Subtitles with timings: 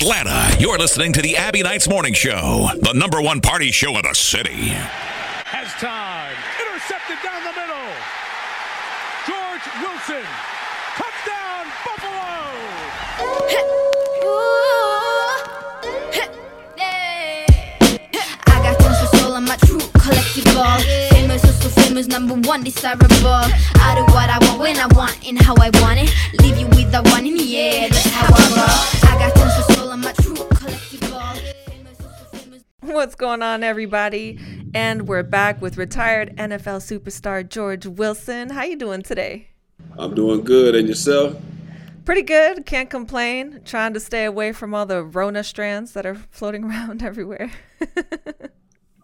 [0.00, 4.02] Atlanta, you're listening to the Abbie Knights Morning Show, the number one party show in
[4.02, 4.68] the city.
[5.44, 6.36] Has time.
[6.60, 7.90] Intercepted down the middle.
[9.26, 10.57] George Wilson.
[22.02, 23.08] So famous, number one, desirable.
[23.26, 26.12] I do what I want when I want and how I want it.
[26.40, 29.10] Leave you with the one in the air, that's how I roll.
[29.10, 31.38] I got tons of soul, I'm a true collectible.
[31.66, 32.62] Famous, so famous.
[32.80, 34.38] What's going on, everybody?
[34.74, 38.50] And we're back with retired NFL superstar George Wilson.
[38.50, 39.48] How you doing today?
[39.98, 41.36] I'm doing good, and yourself?
[42.04, 42.64] Pretty good.
[42.64, 43.60] Can't complain.
[43.64, 47.50] Trying to stay away from all the Rona strands that are floating around everywhere.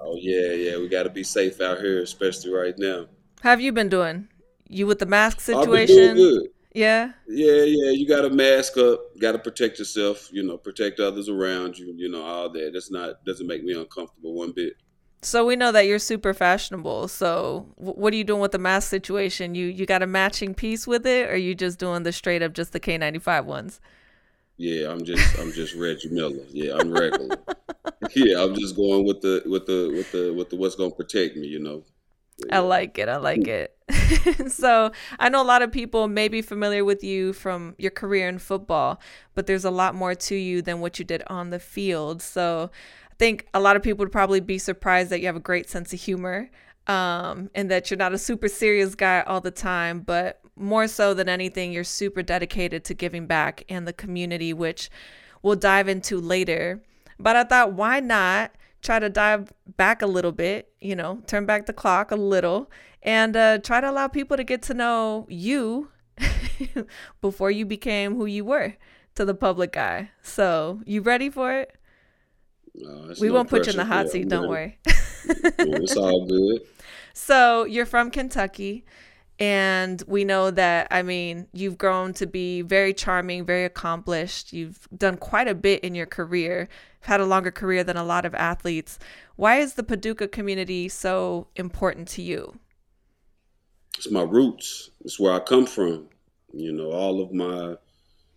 [0.04, 0.76] Oh yeah, yeah.
[0.76, 3.06] We got to be safe out here, especially right now.
[3.40, 4.28] How have you been doing?
[4.68, 6.16] You with the mask situation?
[6.16, 6.48] good.
[6.74, 7.12] Yeah.
[7.26, 7.90] Yeah, yeah.
[7.92, 9.00] You got to mask up.
[9.18, 10.28] Got to protect yourself.
[10.30, 11.94] You know, protect others around you.
[11.96, 12.70] You know, all that.
[12.74, 14.74] That's not doesn't make me uncomfortable one bit.
[15.22, 17.08] So we know that you're super fashionable.
[17.08, 19.54] So what are you doing with the mask situation?
[19.54, 22.52] You you got a matching piece with it, or you just doing the straight up
[22.52, 23.80] just the K95 ones?
[24.56, 26.44] Yeah, I'm just I'm just Reggie Miller.
[26.50, 27.38] Yeah, I'm regular.
[28.16, 31.36] yeah, I'm just going with the with the with the with the what's gonna protect
[31.36, 31.46] me.
[31.46, 31.84] You know.
[32.50, 33.08] I like it.
[33.08, 33.76] I like it.
[34.50, 38.28] so I know a lot of people may be familiar with you from your career
[38.28, 39.00] in football,
[39.34, 42.22] but there's a lot more to you than what you did on the field.
[42.22, 42.70] So
[43.10, 45.70] I think a lot of people would probably be surprised that you have a great
[45.70, 46.50] sense of humor
[46.86, 51.14] um, and that you're not a super serious guy all the time, but more so
[51.14, 54.90] than anything, you're super dedicated to giving back and the community, which
[55.42, 56.82] we'll dive into later.
[57.18, 61.46] But I thought, why not try to dive back a little bit, you know, turn
[61.46, 62.70] back the clock a little
[63.02, 65.88] and uh, try to allow people to get to know you
[67.20, 68.74] before you became who you were
[69.14, 70.10] to the public eye.
[70.22, 71.76] So, you ready for it?
[72.74, 74.78] No, we no won't put you in the hot Yeah, seat, don't worry.
[74.84, 74.92] Yeah,
[75.58, 76.60] it's all good.
[77.16, 78.84] So you're from Kentucky,
[79.38, 84.52] and we know that, I mean, you've grown to be very charming, very accomplished.
[84.52, 86.68] You've done quite a bit in your career,
[87.00, 88.98] You've had a longer career than a lot of athletes.
[89.36, 92.58] Why is the Paducah community so important to you?
[93.96, 94.90] it's my roots.
[95.04, 96.08] It's where I come from.
[96.52, 97.76] You know, all of my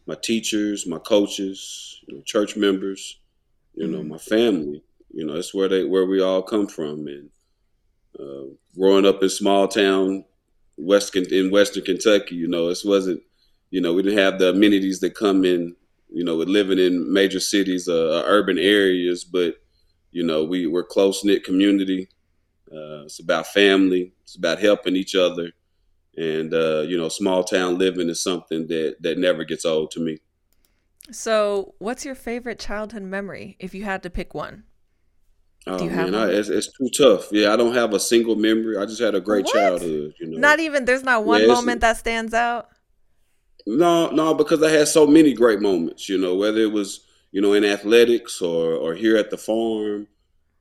[0.05, 3.19] my teachers, my coaches, you know, church members,
[3.73, 4.83] you know, my family.
[5.13, 7.07] You know, it's where they where we all come from.
[7.07, 7.29] And
[8.19, 10.25] uh, growing up in small town
[10.77, 13.21] West in Western Kentucky, you know, this wasn't.
[13.69, 15.75] You know, we didn't have the amenities that come in.
[16.09, 19.55] You know, with living in major cities, uh, urban areas, but
[20.11, 22.07] you know, we we're close knit community.
[22.71, 24.13] Uh, it's about family.
[24.23, 25.51] It's about helping each other,
[26.15, 29.99] and uh, you know, small town living is something that that never gets old to
[29.99, 30.19] me.
[31.11, 34.63] So, what's your favorite childhood memory if you had to pick one?
[35.67, 37.27] Oh Do you have man, I, it's, it's too tough.
[37.31, 38.77] Yeah, I don't have a single memory.
[38.77, 39.45] I just had a great What?
[39.45, 40.13] childhood.
[40.19, 42.69] You know, Not even, there's not one Yeah, moment that stands out.
[43.65, 47.41] No, no, because I had so many great moments, you know, whether it was, you
[47.41, 50.07] know, in athletics or or here at the farm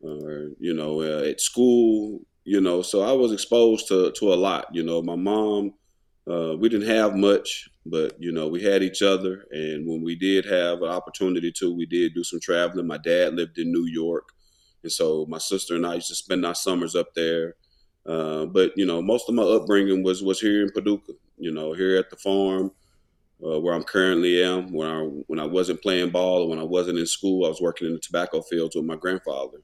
[0.00, 4.36] or, you know, uh, at school, you know, so I was exposed to to a
[4.36, 5.02] lot, you know.
[5.02, 5.74] My mom,
[6.30, 10.16] uh, we didn't have much, but you know, we had each other and when we
[10.16, 12.86] did have an opportunity to, we did do some traveling.
[12.88, 14.28] My dad lived in New York,
[14.86, 17.56] and so my sister and I used to spend our summers up there.
[18.06, 21.72] Uh, but you know, most of my upbringing was was here in Paducah, you know,
[21.72, 22.70] here at the farm
[23.44, 24.72] uh, where I'm currently am.
[24.72, 27.88] When I when I wasn't playing ball when I wasn't in school, I was working
[27.88, 29.58] in the tobacco fields with my grandfather.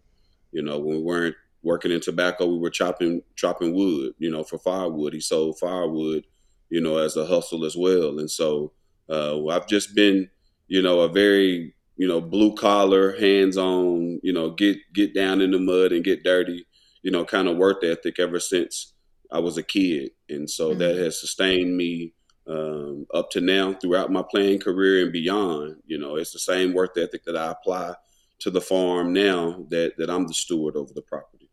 [0.51, 4.15] You know, when we weren't working in tobacco, we were chopping chopping wood.
[4.19, 5.13] You know, for firewood.
[5.13, 6.25] He sold firewood.
[6.69, 8.19] You know, as a hustle as well.
[8.19, 8.73] And so
[9.09, 10.29] uh, I've just been,
[10.69, 14.19] you know, a very you know blue collar, hands on.
[14.25, 16.67] You know, get get down in the mud and get dirty.
[17.03, 18.95] You know, kind of work ethic ever since
[19.31, 22.13] I was a kid, and so that has sustained me
[22.49, 25.77] um, up to now throughout my playing career and beyond.
[25.87, 27.95] You know, it's the same work ethic that I apply
[28.41, 31.51] to the farm now that that I'm the steward over the property.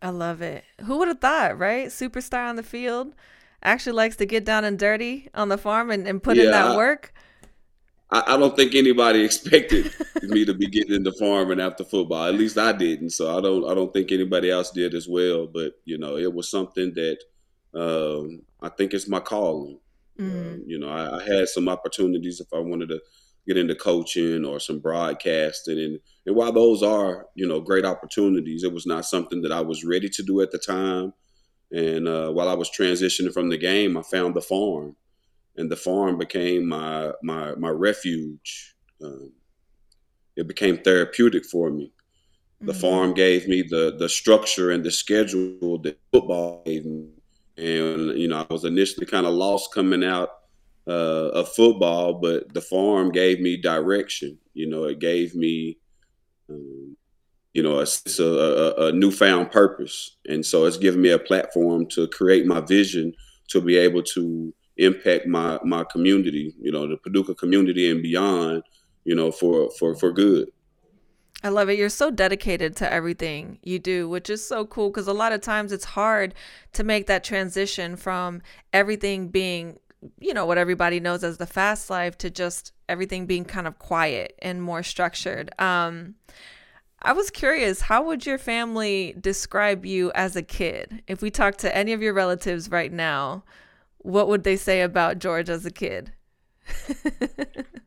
[0.00, 0.64] I love it.
[0.86, 1.88] Who would have thought, right?
[1.88, 3.14] Superstar on the field
[3.62, 6.68] actually likes to get down and dirty on the farm and, and put in that
[6.68, 7.12] I- work.
[8.12, 9.92] I, I don't think anybody expected
[10.22, 12.26] me to be getting into farming after football.
[12.26, 13.10] At least I didn't.
[13.10, 13.68] So I don't.
[13.68, 15.46] I don't think anybody else did as well.
[15.46, 17.18] But you know, it was something that
[17.74, 19.78] um, I think it's my calling.
[20.18, 23.00] Um, you know, I, I had some opportunities if I wanted to
[23.48, 28.62] get into coaching or some broadcasting, and and while those are you know great opportunities,
[28.62, 31.14] it was not something that I was ready to do at the time.
[31.72, 34.94] And uh, while I was transitioning from the game, I found the farm,
[35.56, 38.74] and the farm became my my my refuge.
[39.02, 39.32] Um,
[40.36, 41.92] it became therapeutic for me.
[42.60, 42.80] The mm-hmm.
[42.80, 47.08] farm gave me the the structure and the schedule that football gave me,
[47.56, 50.30] and you know I was initially kind of lost coming out
[50.86, 54.38] uh, of football, but the farm gave me direction.
[54.54, 55.78] You know, it gave me,
[56.50, 56.96] um,
[57.54, 62.08] you know, a, a, a, newfound purpose, and so it's given me a platform to
[62.08, 63.12] create my vision
[63.48, 66.54] to be able to impact my my community.
[66.60, 68.62] You know, the Paducah community and beyond.
[69.04, 70.48] You know, for for for good.
[71.44, 71.76] I love it.
[71.76, 75.40] You're so dedicated to everything you do, which is so cool because a lot of
[75.40, 76.34] times it's hard
[76.72, 78.42] to make that transition from
[78.72, 79.78] everything being
[80.18, 83.78] you know what everybody knows as the fast life to just everything being kind of
[83.78, 86.14] quiet and more structured um
[87.02, 91.56] i was curious how would your family describe you as a kid if we talk
[91.56, 93.44] to any of your relatives right now
[94.02, 96.12] what would they say about george as a kid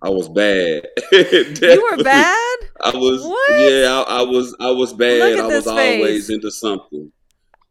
[0.02, 0.88] I was bad.
[1.12, 2.58] you were bad.
[2.82, 3.24] I was.
[3.24, 3.60] What?
[3.60, 4.56] Yeah, I, I, was.
[4.60, 5.40] I was bad.
[5.40, 5.68] I was face.
[5.68, 7.12] always into something.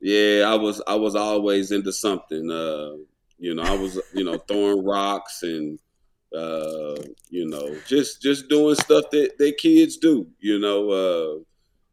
[0.00, 0.82] Yeah, I was.
[0.86, 2.50] I was always into something.
[2.50, 2.96] Uh,
[3.38, 5.78] you know, I was, you know, throwing rocks and
[6.36, 6.96] uh,
[7.30, 10.26] you know, just just doing stuff that that kids do.
[10.40, 11.38] You know, uh,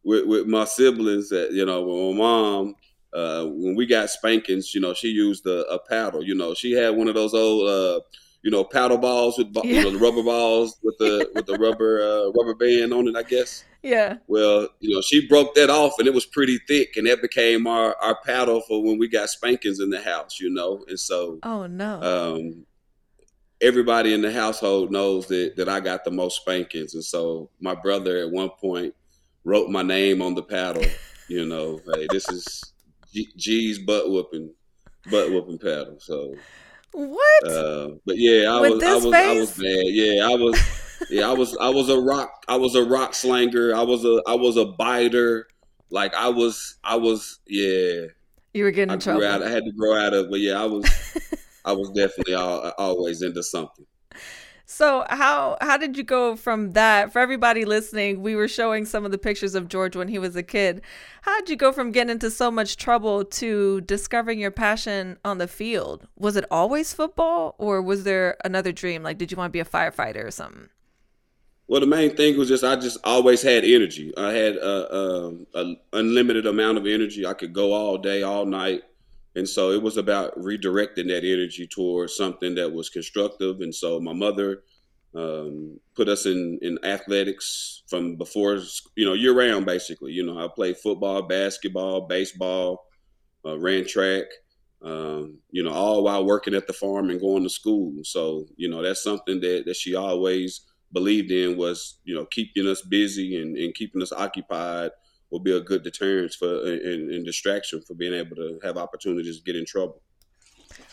[0.03, 1.29] with with my siblings.
[1.29, 2.75] That you know, with my mom.
[3.13, 6.23] Uh, when we got spankings, you know, she used a, a, paddle.
[6.23, 7.99] You know, she had one of those old, uh,
[8.41, 9.63] you know, paddle balls with yeah.
[9.63, 13.17] you know the rubber balls with the with the rubber uh, rubber band on it.
[13.17, 13.65] I guess.
[13.83, 14.17] Yeah.
[14.27, 17.65] Well, you know, she broke that off and it was pretty thick and that became
[17.65, 20.85] our, our paddle for when we got spankings in the house, you know.
[20.87, 22.01] And so Oh no.
[22.01, 22.65] Um
[23.59, 26.93] everybody in the household knows that that I got the most spankings.
[26.93, 28.93] And so my brother at one point
[29.43, 30.85] wrote my name on the paddle,
[31.27, 32.70] you know, hey, this is
[33.13, 34.53] G- G's butt whooping
[35.09, 35.97] butt whooping paddle.
[35.99, 36.35] So
[36.93, 37.47] what?
[37.47, 39.13] Uh, but yeah, I With was I was face?
[39.13, 39.85] I was bad.
[39.87, 43.75] Yeah, I was yeah, I was I was a rock I was a rock slanger.
[43.75, 45.47] I was a I was a biter.
[45.89, 48.07] Like I was I was yeah.
[48.53, 49.25] You were getting I in trouble.
[49.25, 50.85] Out, I had to grow out of, but yeah, I was
[51.65, 53.85] I was definitely all, always into something.
[54.71, 57.11] So how how did you go from that?
[57.11, 60.33] For everybody listening, we were showing some of the pictures of George when he was
[60.37, 60.81] a kid.
[61.23, 65.39] How did you go from getting into so much trouble to discovering your passion on
[65.39, 66.07] the field?
[66.17, 69.03] Was it always football or was there another dream?
[69.03, 70.69] Like did you want to be a firefighter or something?
[71.67, 74.13] Well, the main thing was just I just always had energy.
[74.17, 77.25] I had a, um, a unlimited amount of energy.
[77.25, 78.83] I could go all day, all night,
[79.35, 83.61] and so it was about redirecting that energy towards something that was constructive.
[83.61, 84.63] And so my mother
[85.15, 88.59] um, put us in, in athletics from before,
[88.95, 90.11] you know, year round, basically.
[90.11, 92.85] You know, I played football, basketball, baseball,
[93.45, 94.25] uh, ran track,
[94.83, 97.93] um, you know, all while working at the farm and going to school.
[98.03, 100.61] So, you know, that's something that, that she always
[100.91, 104.91] believed in was, you know, keeping us busy and, and keeping us occupied
[105.31, 109.37] will be a good deterrence for and, and distraction for being able to have opportunities
[109.37, 110.01] to get in trouble.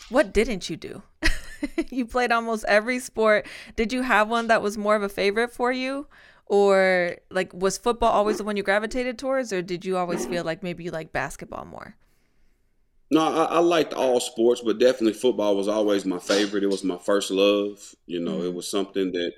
[0.09, 1.03] What didn't you do?
[1.89, 3.45] you played almost every sport.
[3.75, 6.07] Did you have one that was more of a favorite for you?
[6.45, 10.43] Or like was football always the one you gravitated towards or did you always feel
[10.43, 11.95] like maybe you like basketball more?
[13.11, 16.63] No, I, I, liked all sports, but definitely football was always my favorite.
[16.63, 17.95] It was my first love.
[18.05, 18.47] You know, mm-hmm.
[18.47, 19.33] it was something that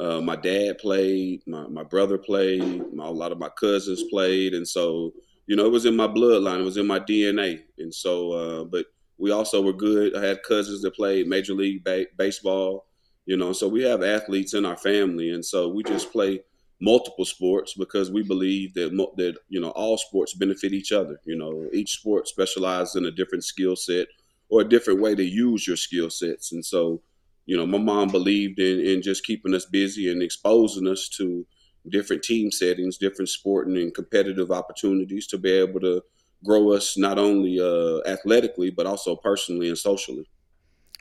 [0.00, 4.54] uh, my dad played, my, my brother played, my, a lot of my cousins played,
[4.54, 5.12] and so
[5.46, 8.32] you know it was in my bloodline, it was in my DNA, and so.
[8.32, 8.86] Uh, but
[9.16, 10.16] we also were good.
[10.16, 12.86] I had cousins that played major league ba- baseball,
[13.26, 16.40] you know, so we have athletes in our family, and so we just play
[16.80, 21.20] multiple sports because we believe that that you know all sports benefit each other.
[21.24, 24.08] You know, each sport specializes in a different skill set
[24.50, 27.00] or a different way to use your skill sets, and so
[27.46, 31.46] you know, my mom believed in, in just keeping us busy and exposing us to
[31.88, 36.02] different team settings, different sporting and competitive opportunities to be able to
[36.44, 40.28] grow us not only uh, athletically, but also personally and socially.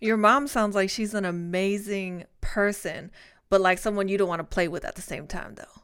[0.01, 3.11] Your mom sounds like she's an amazing person,
[3.49, 5.81] but like someone you don't want to play with at the same time, though.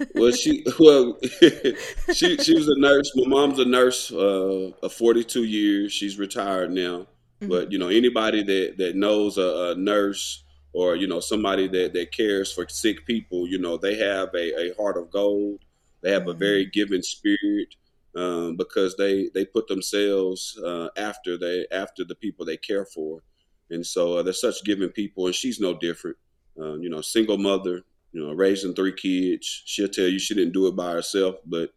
[0.14, 1.18] well, she well
[2.12, 3.10] she she was a nurse.
[3.16, 5.92] My mom's a nurse uh, of 42 years.
[5.92, 7.08] She's retired now.
[7.42, 7.50] Mm-hmm.
[7.50, 11.92] But you know, anybody that that knows a, a, nurse or you know somebody that
[11.92, 15.60] that cares for sick people, you know, they have a, a heart of gold.
[16.02, 16.30] They have mm-hmm.
[16.30, 17.74] a very giving spirit
[18.16, 23.22] um, because they they put themselves uh, after they after the people they care for,
[23.70, 25.26] and so uh, they're such giving people.
[25.26, 26.16] And she's no different.
[26.60, 27.80] Uh, you know, single mother,
[28.12, 29.62] you know, raising three kids.
[29.64, 31.70] She'll tell you she didn't do it by herself, but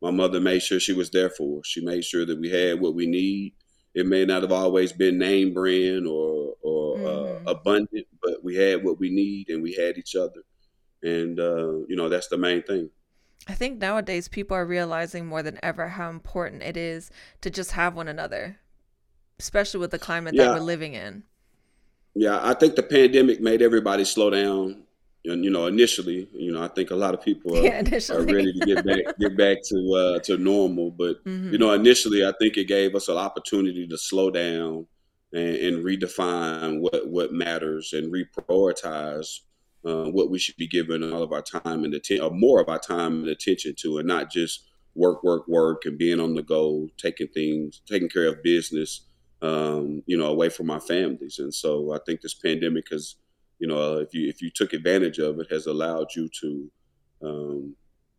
[0.00, 1.66] my mother made sure she was there for us.
[1.66, 3.54] She made sure that we had what we need
[3.94, 7.48] it may not have always been name brand or or uh, mm-hmm.
[7.48, 10.42] uh, abundant, but we had what we need and we had each other.
[11.02, 12.90] And, uh, you know, that's the main thing.
[13.48, 17.72] I think nowadays people are realizing more than ever how important it is to just
[17.72, 18.58] have one another,
[19.38, 20.44] especially with the climate Yeah.
[20.44, 21.24] that we're living in.
[22.14, 24.82] Yeah, I think the pandemic made everybody slow down.
[25.26, 28.22] And you know, initially, you know, I think a lot of people are, Yeah, are
[28.22, 30.90] ready to get back get back to uh, to normal.
[30.90, 31.52] But Mhm.
[31.52, 34.86] you know, initially, I think it gave us an opportunity to slow down
[35.32, 39.40] and, and redefine what what matters and reprioritize
[39.84, 42.68] uh, what we should be giving all of our time and attention, or more of
[42.68, 46.42] our time and attention to, and not just work, work, work, and being on the
[46.42, 49.02] go, taking things, taking care of business,
[49.40, 51.38] um, you know, away from our families.
[51.38, 53.14] And so, I think this pandemic has,
[53.60, 56.70] you know, if you if you took advantage of it, has allowed you to
[57.22, 57.76] um,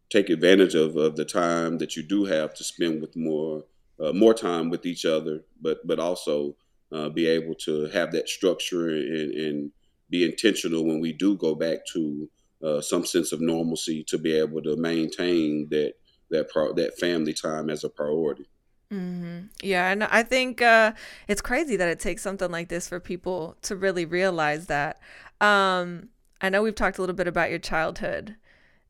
[0.09, 3.63] take advantage of, of the time that you do have to spend with more
[3.99, 6.55] uh, more time with each other, but but also
[6.93, 9.71] uh, be able to have that structure and, and
[10.09, 12.29] be intentional when we do go back to
[12.63, 15.93] uh, some sense of normalcy to be able to maintain that
[16.29, 18.45] that pro- that family time as a priority.
[18.91, 20.93] hmm Yeah, and I think uh,
[21.27, 24.99] it's crazy that it takes something like this for people to really realize that.
[25.41, 28.35] Um, I know we've talked a little bit about your childhood,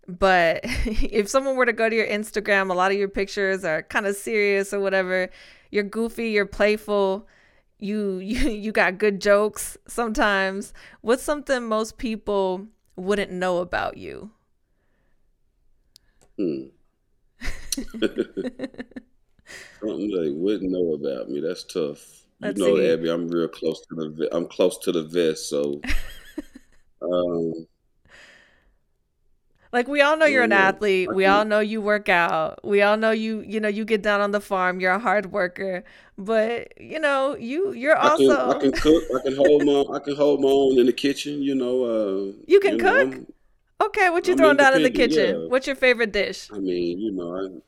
[0.08, 3.84] but if someone were to go to your Instagram, a lot of your pictures are
[3.84, 5.30] kind of serious or whatever.
[5.72, 7.28] You're goofy, you're playful,
[7.80, 10.74] you you you got good jokes sometimes.
[11.02, 14.32] What's something most people wouldn't know about you?
[16.38, 16.66] Hmm.
[19.82, 21.42] Something they wouldn't know about me.
[21.42, 22.26] That's tough.
[22.40, 22.88] You Let's know, see.
[22.88, 24.30] Abbie, I'm real close to the.
[24.32, 25.82] I'm close to the vest, so.
[27.02, 27.68] Um,
[29.74, 31.14] Like we all know you're an athlete.
[31.14, 32.60] We all know you work out.
[32.64, 34.82] We all know you, you know, you get down on the farm.
[34.82, 35.86] You're a hard worker.
[36.18, 39.04] But, you know, you you're I can, also I can cook.
[39.16, 39.84] I can hold my.
[39.96, 41.42] I can hold my own in the kitchen.
[41.42, 41.84] You know.
[41.86, 43.14] Uh, You can know, cook?
[43.14, 43.28] I'm-
[43.82, 45.42] Okay, what you I'm throwing down in the kitchen?
[45.42, 45.48] yeah.
[45.48, 46.50] What's your favorite dish?
[46.54, 47.62] I mean, you know, I,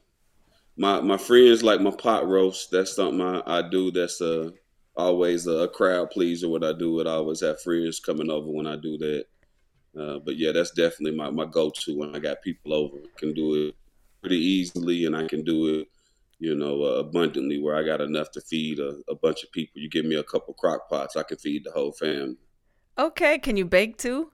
[0.77, 2.71] my my friends like my pot roast.
[2.71, 3.91] That's something I, I do.
[3.91, 4.51] That's uh,
[4.95, 6.49] always a crowd pleaser.
[6.49, 9.25] When I do it, I always have friends coming over when I do that.
[9.99, 12.97] Uh, but yeah, that's definitely my, my go to when I got people over.
[12.97, 13.75] I can do it
[14.21, 15.87] pretty easily, and I can do it,
[16.39, 17.61] you know, uh, abundantly.
[17.61, 19.81] Where I got enough to feed a, a bunch of people.
[19.81, 22.37] You give me a couple crock pots, I can feed the whole family.
[22.97, 24.31] Okay, can you bake too?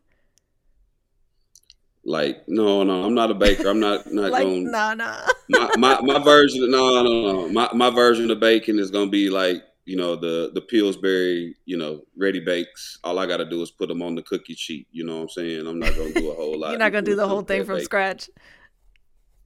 [2.06, 3.68] Like, no, no, I'm not a baker.
[3.70, 4.72] I'm not not Like, going.
[4.72, 5.28] nah, nah.
[5.50, 9.30] my, my my version no no no my my version of baking is gonna be
[9.30, 13.00] like you know the the Pillsbury you know ready bakes.
[13.04, 14.88] All I got to do is put them on the cookie sheet.
[14.92, 15.66] You know what I'm saying?
[15.66, 16.70] I'm not gonna do a whole lot.
[16.70, 17.86] You're not gonna do the whole thing from bacon.
[17.86, 18.30] scratch.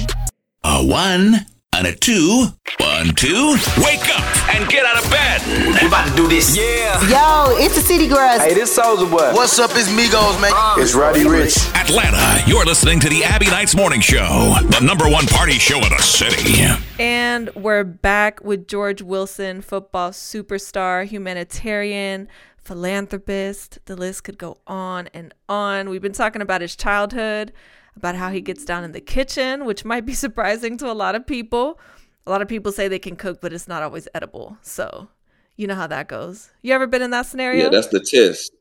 [0.65, 2.47] A one and a two,
[2.81, 3.57] one, two.
[3.79, 5.41] Wake up and get out of bed.
[5.81, 6.55] We about to do this.
[6.57, 7.01] Yeah.
[7.09, 8.43] Yo, it's the City Girls.
[8.43, 9.33] Hey, this Soulja Boy.
[9.33, 9.71] What's up?
[9.73, 10.53] It's Migos, man.
[10.55, 11.75] Uh, it's Roddy Ricch.
[11.75, 15.89] Atlanta, you're listening to the Abbie Knights Morning Show, the number one party show in
[15.89, 16.63] the city.
[16.99, 23.79] And we're back with George Wilson, football superstar, humanitarian, philanthropist.
[23.87, 25.89] The list could go on and on.
[25.89, 27.53] We've been talking about his childhood,
[27.97, 31.15] about how he gets down in the kitchen, which might be surprising to a lot
[31.15, 31.79] of people.
[32.27, 34.57] A lot of people say they can cook, but it's not always edible.
[34.63, 35.09] So
[35.57, 36.51] You know how that goes.
[36.63, 37.65] You ever been in that scenario?
[37.65, 38.53] Yeah, that's the test.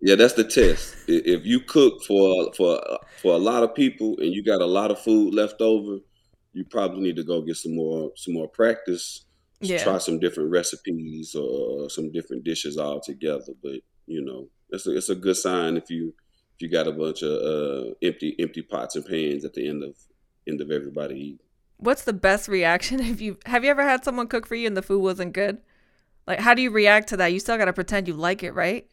[0.00, 0.96] Yeah, that's the test.
[1.08, 2.80] If you cook for for
[3.20, 5.98] for a lot of people and you got a lot of food left over,
[6.52, 9.24] you probably need to go get some more some more practice.
[9.60, 9.82] Yeah.
[9.84, 13.52] Try some different recipes or some different dishes all together.
[13.62, 16.14] But you know, it's a, it's a good sign if you
[16.60, 19.96] you got a bunch of uh, empty empty pots and pans at the end of
[20.48, 21.38] end of everybody eating.
[21.78, 24.76] What's the best reaction if you have you ever had someone cook for you and
[24.76, 25.58] the food wasn't good?
[26.26, 27.32] Like how do you react to that?
[27.32, 28.86] You still got to pretend you like it, right?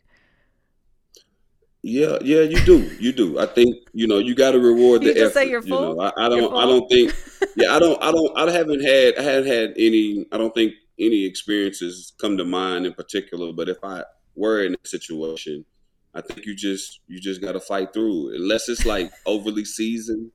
[1.84, 3.40] Yeah, yeah, you do, you do.
[3.40, 5.34] I think you know you got to reward You the just effort.
[5.46, 5.96] say you're you full?
[5.96, 7.14] know, I, I don't, I don't think.
[7.56, 10.26] Yeah, I don't, I don't, I haven't had, I haven't had any.
[10.32, 13.52] I don't think any experiences come to mind in particular.
[13.52, 14.04] But if I
[14.36, 15.66] were in a situation,
[16.14, 18.36] I think you just, you just got to fight through.
[18.36, 20.32] Unless it's like overly seasoned,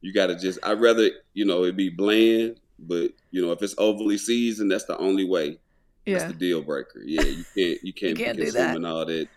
[0.00, 0.58] you got to just.
[0.62, 2.60] I'd rather, you know, it be bland.
[2.78, 5.58] But you know, if it's overly seasoned, that's the only way.
[6.06, 6.28] That's Yeah.
[6.28, 7.00] the deal breaker.
[7.04, 8.64] Yeah, you can't, you can't, can't be do that.
[8.74, 9.28] consuming all that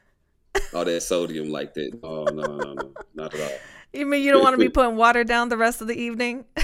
[0.73, 1.97] all that sodium like that.
[2.03, 3.57] Oh no, no, no, not at all.
[3.93, 6.45] You mean you don't want to be putting water down the rest of the evening?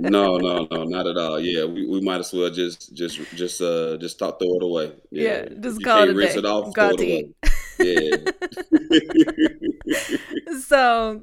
[0.00, 1.40] No, no, no, not at all.
[1.40, 4.92] Yeah, we, we might as well just just just uh just stop throw it away.
[5.10, 6.38] Yeah, If just you call it a rinse day.
[6.40, 7.32] it off, Go throw it away.
[7.78, 8.16] Yeah.
[10.60, 11.22] so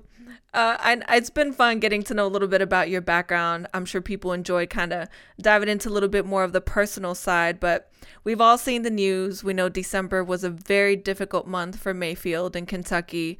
[0.56, 3.68] uh, it's been fun getting to know a little bit about your background.
[3.74, 5.10] I'm sure people enjoyed kind of
[5.42, 7.92] diving into a little bit more of the personal side, but
[8.24, 9.44] we've all seen the news.
[9.44, 13.38] We know December was a very difficult month for Mayfield in Kentucky.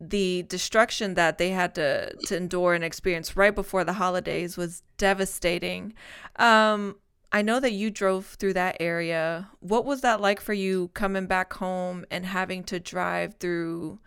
[0.00, 4.82] The destruction that they had to, to endure and experience right before the holidays was
[4.96, 5.92] devastating.
[6.36, 6.96] Um,
[7.36, 9.50] I know that you drove through that area.
[9.60, 13.98] What was that like for you coming back home and having to drive through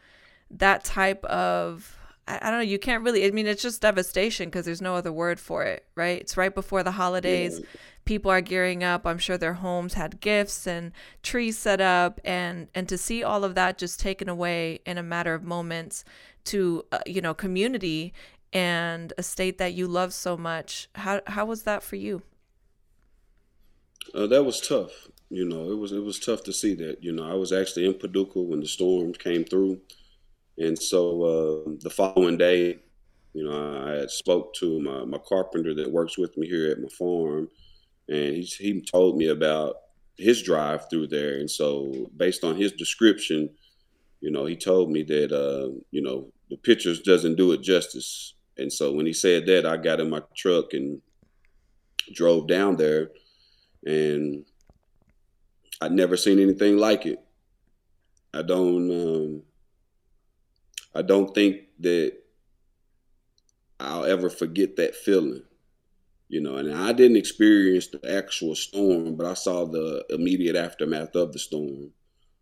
[0.50, 1.96] that type of
[2.28, 5.14] I, don't know, you can't really I mean it's just devastation because there's no other
[5.14, 6.20] word for it, right?
[6.20, 7.62] It's right before the holidays.
[8.04, 9.06] People are gearing up.
[9.06, 13.44] I'm sure their homes had gifts and trees set up and and to see all
[13.44, 16.04] of that just taken away in a matter of moments
[16.46, 18.12] to uh, you know, community
[18.52, 20.90] and a state that you love so much.
[20.96, 22.24] How how was that for you?
[24.14, 24.92] Uh, that was tough.
[25.30, 27.04] You know, it was it was tough to see that.
[27.04, 29.80] You know, I was actually in Paducah when the storm came through,
[30.58, 32.80] and so uh, the following day,
[33.34, 36.82] you know, I had spoke to my, my carpenter that works with me here at
[36.82, 37.48] my farm,
[38.08, 39.76] and he he told me about
[40.18, 43.50] his drive through there, and so based on his description,
[44.22, 48.34] you know, he told me that uh, you know the pictures doesn't do it justice,
[48.58, 51.00] and so when he said that, I got in my truck and
[52.16, 53.12] drove down there
[53.86, 54.46] and
[55.82, 57.20] I'd never seen anything like it.
[58.34, 59.44] I don't um,
[60.94, 62.14] I don't think that
[63.80, 65.44] I'll ever forget that feeling.
[66.28, 71.16] You know, and I didn't experience the actual storm, but I saw the immediate aftermath
[71.16, 71.90] of the storm,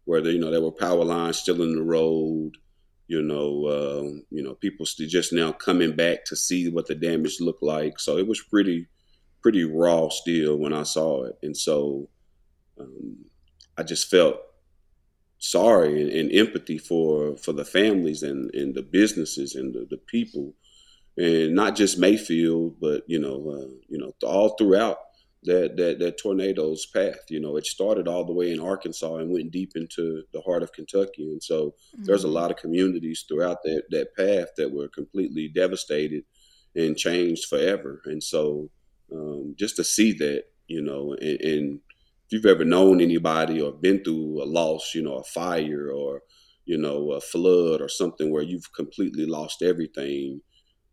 [0.04, 2.58] where there, you know there were power lines still in the road.
[3.08, 7.40] You know, uh, you know, people just now coming back to see what the damage
[7.40, 7.98] looked like.
[8.02, 8.88] So it was pretty,
[9.48, 12.10] pretty raw still when I saw it, and so
[12.78, 13.16] um,
[13.78, 14.36] I just felt
[15.40, 20.00] sorry and, and empathy for for the families and, and the businesses and the, the
[20.00, 20.54] people,
[21.16, 24.98] and not just Mayfield, but you know, uh, you know, all throughout
[25.44, 27.24] that that that tornado's path.
[27.30, 30.62] You know, it started all the way in Arkansas and went deep into the heart
[30.62, 34.90] of Kentucky, and so there's a lot of communities throughout that that path that were
[34.90, 36.26] completely devastated
[36.76, 38.02] and changed forever.
[38.04, 38.70] And so
[39.12, 41.80] um, just to see that, you know, and, and
[42.28, 46.22] if you've ever known anybody or been through a loss, you know, a fire or
[46.66, 50.42] you know a flood or something where you've completely lost everything,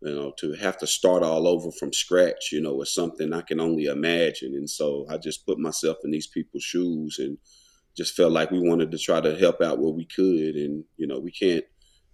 [0.00, 3.40] you know, to have to start all over from scratch, you know, is something I
[3.42, 4.55] can only imagine.
[4.55, 7.37] And so I just put myself in these people's shoes and
[7.96, 10.55] just felt like we wanted to try to help out where we could.
[10.55, 11.64] And you know, we can't,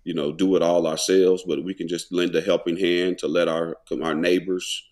[0.05, 3.29] you know, do it all ourselves, but we can just lend a helping hand to
[3.29, 4.90] let our our neighbors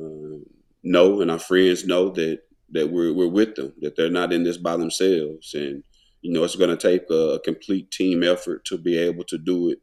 [0.00, 0.38] uh,
[0.82, 4.44] know and our friends know that that we're we're with them, that they're not in
[4.44, 5.82] this by themselves, and
[6.22, 9.38] you know it's going to take a, a complete team effort to be able to
[9.38, 9.80] do it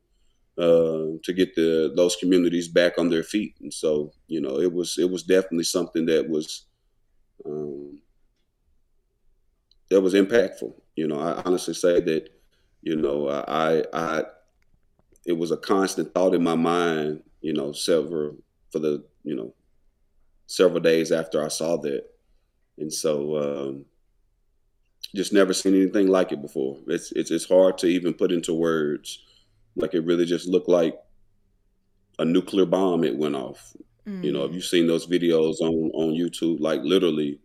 [0.58, 3.56] uh, to get the those communities back on their feet.
[3.62, 6.66] And so you know it was it was definitely something that was
[7.46, 8.00] um,
[9.90, 10.74] that was impactful.
[10.96, 12.30] You know, I honestly say that
[12.82, 14.24] you know I I
[15.26, 17.24] it was a constant thought in my mind.
[17.42, 18.38] You know, several
[18.72, 19.54] for the you know
[20.48, 22.04] several days after I saw that.
[22.78, 23.86] And so, um,
[25.16, 26.80] just never seen anything like it before.
[26.88, 29.20] It's, it's it's hard to even put into words.
[29.76, 30.96] Like it really just looked like
[32.18, 33.04] a nuclear bomb.
[33.04, 33.76] It went off.
[34.06, 37.40] You know, if you've seen those videos on on YouTube, like literally,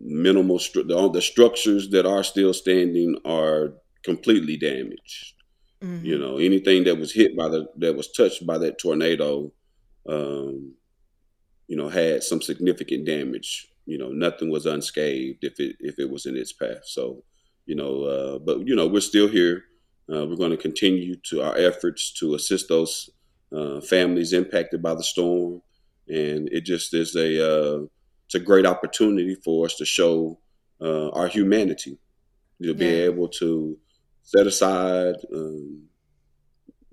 [0.00, 5.34] minimal stru- the, the structures that are still standing are completely damaged.
[5.82, 6.04] Mm-hmm.
[6.04, 9.52] You know, anything that was hit by the that was touched by that tornado,
[10.08, 10.72] um,
[11.68, 13.68] you know, had some significant damage.
[13.86, 16.84] You know, nothing was unscathed if it if it was in its path.
[16.84, 17.22] So,
[17.66, 19.64] you know, uh, but you know, we're still here.
[20.12, 23.10] Uh, we're going to continue to our efforts to assist those
[23.52, 25.62] uh, families impacted by the storm,
[26.08, 27.80] and it just is a uh,
[28.26, 30.40] it's a great opportunity for us to show
[30.80, 31.98] uh, our humanity,
[32.62, 33.04] to be Yeah.
[33.04, 33.78] able to
[34.22, 35.88] set aside um,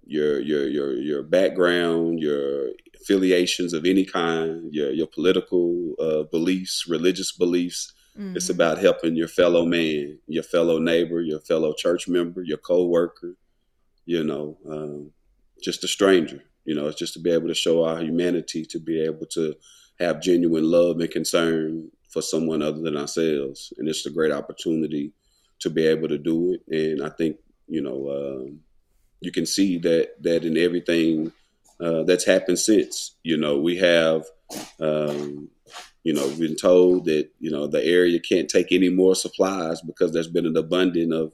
[0.05, 2.69] your your your your background, your
[3.03, 7.93] affiliations of any kind, your your political uh, beliefs, religious beliefs.
[8.35, 8.55] It's Mhm.
[8.55, 13.35] about helping your fellow man, your fellow neighbor, your fellow church member, your co-worker,
[14.05, 15.11] you know, um,
[15.63, 16.41] just a stranger.
[16.65, 19.55] You know, it's just to be able to show our humanity, to be able to
[19.99, 25.13] have genuine love and concern for someone other than ourselves, and it's a great opportunity
[25.59, 26.61] to be able to do it.
[26.81, 27.37] And I think
[27.67, 28.59] you know um,
[29.21, 31.31] you can see that that in everything
[31.83, 33.15] uh, that's happened since.
[33.23, 34.25] You know, we have.
[34.79, 35.49] Um,
[36.03, 40.11] you know, been told that you know the area can't take any more supplies because
[40.11, 41.31] there's been an abundance of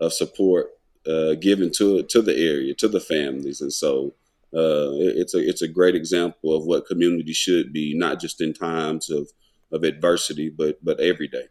[0.00, 0.70] of support
[1.06, 4.14] uh, given to to the area, to the families, and so
[4.54, 8.40] uh, it- it's a it's a great example of what community should be, not just
[8.40, 9.28] in times of
[9.70, 11.46] of adversity, but but every day.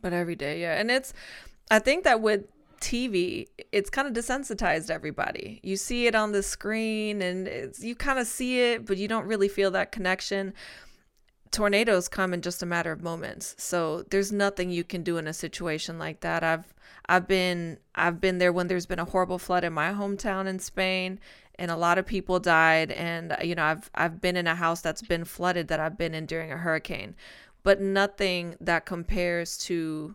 [0.00, 0.80] But every day, yeah.
[0.80, 1.12] And it's,
[1.70, 2.44] I think that with
[2.80, 5.60] TV, it's kind of desensitized everybody.
[5.62, 9.08] You see it on the screen and it's, you kind of see it, but you
[9.08, 10.54] don't really feel that connection.
[11.50, 13.54] Tornadoes come in just a matter of moments.
[13.58, 16.42] So there's nothing you can do in a situation like that.
[16.42, 16.74] I've
[17.08, 20.58] I've been I've been there when there's been a horrible flood in my hometown in
[20.58, 21.20] Spain
[21.58, 24.80] and a lot of people died and you know I've I've been in a house
[24.80, 27.14] that's been flooded that I've been in during a hurricane.
[27.62, 30.14] But nothing that compares to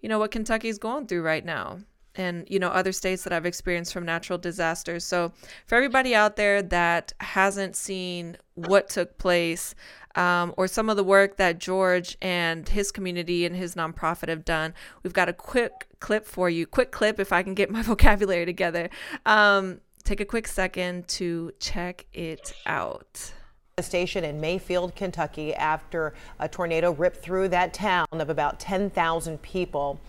[0.00, 1.78] you know what Kentucky's going through right now
[2.16, 5.04] and you know other states that I've experienced from natural disasters.
[5.04, 5.32] So
[5.66, 9.74] for everybody out there that hasn't seen what took place
[10.14, 14.44] um, or some of the work that George and his community and his nonprofit have
[14.44, 16.66] done, we've got a quick clip for you.
[16.66, 18.90] Quick clip if I can get my vocabulary together.
[19.26, 23.32] Um, take a quick second to check it out.
[23.80, 30.00] Station in Mayfield, Kentucky, after a tornado ripped through that town of about 10,000 people.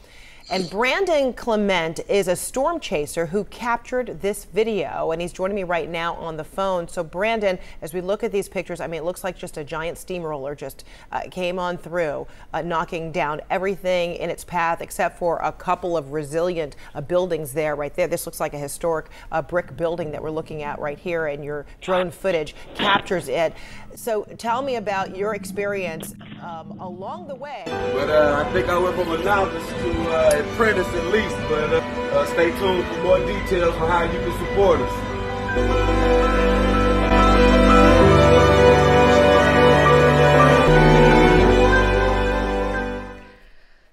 [0.47, 5.63] And Brandon Clement is a storm chaser who captured this video, and he's joining me
[5.63, 6.87] right now on the phone.
[6.87, 9.63] So, Brandon, as we look at these pictures, I mean, it looks like just a
[9.63, 15.17] giant steamroller just uh, came on through, uh, knocking down everything in its path except
[15.17, 18.07] for a couple of resilient uh, buildings there, right there.
[18.07, 21.43] This looks like a historic uh, brick building that we're looking at right here, and
[21.43, 23.51] your drone footage captures it.
[23.95, 27.63] So, tell me about your experience um, along the way.
[27.65, 31.35] But uh, I think I went from a novice to uh, apprentice at least.
[31.49, 34.91] But uh, uh, stay tuned for more details on how you can support us.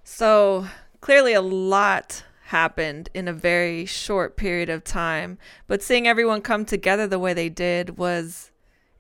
[0.05, 0.67] So
[1.01, 5.39] clearly, a lot happened in a very short period of time.
[5.67, 8.52] But seeing everyone come together the way they did was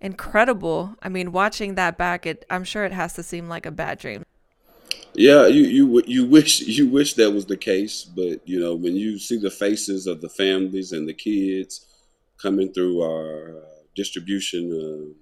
[0.02, 0.96] incredible.
[1.02, 3.98] I mean, watching that back, it I'm sure it has to seem like a bad
[3.98, 4.24] dream.
[5.14, 8.96] Yeah, you you you wish you wish that was the case, but you know when
[8.96, 11.86] you see the faces of the families and the kids
[12.38, 15.14] coming through our uh, distribution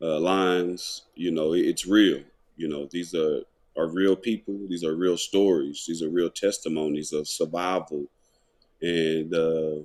[0.00, 2.20] uh, uh, lines, you know it's real.
[2.56, 3.42] You know these are
[3.76, 4.58] are real people.
[4.68, 5.84] These are real stories.
[5.86, 8.06] These are real testimonies of survival,
[8.80, 9.82] and uh,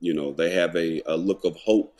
[0.00, 1.98] you know they have a, a look of hope,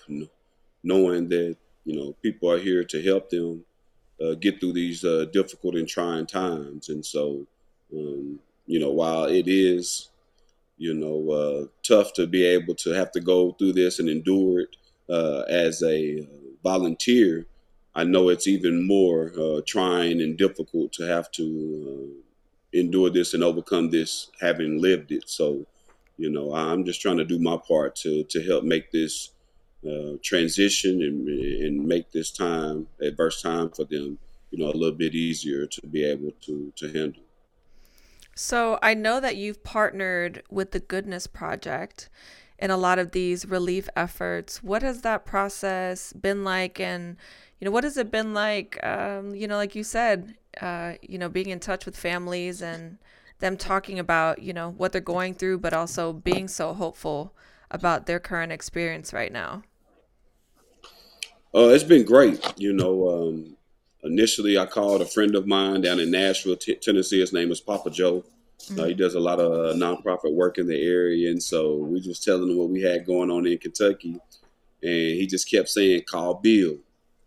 [0.84, 3.64] knowing that you know people are here to help them
[4.22, 6.88] uh, get through these uh, difficult and trying times.
[6.88, 7.46] And so,
[7.92, 10.10] um, you know, while it is,
[10.78, 14.60] you know, uh, tough to be able to have to go through this and endure
[14.60, 14.76] it
[15.10, 16.24] uh, as a uh,
[16.62, 17.46] volunteer,
[17.94, 22.12] I know it's even more uh, trying and difficult to have to
[22.72, 25.28] endure this and overcome this having lived it.
[25.28, 25.64] So,
[26.18, 29.30] you know, I'm just trying to do my part to to help make this
[29.86, 34.18] uh, transition and, and make this time, adverse time for them,
[34.50, 37.22] you know, a little bit easier to be able to, to handle.
[38.34, 42.08] So I know that you've partnered with the Goodness Project
[42.58, 44.62] in a lot of these relief efforts.
[44.62, 46.80] What has that process been like?
[46.80, 47.16] And,
[47.60, 51.18] you know, what has it been like, um, you know, like you said, uh, you
[51.18, 52.98] know, being in touch with families and
[53.40, 57.34] them talking about, you know, what they're going through, but also being so hopeful
[57.70, 59.62] about their current experience right now?
[61.54, 62.42] Uh, it's been great.
[62.56, 63.56] You know, um,
[64.02, 67.20] initially, I called a friend of mine down in Nashville, t- Tennessee.
[67.20, 68.24] His name is Papa Joe.
[68.76, 72.24] Uh, he does a lot of nonprofit work in the area, and so we just
[72.24, 74.18] telling him what we had going on in Kentucky,
[74.82, 76.78] and he just kept saying, "Call Bill,